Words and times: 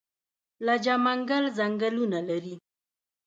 لجه 0.65 0.95
منګل 1.05 1.43
ځنګلونه 1.57 2.19
لري؟ 2.29 2.55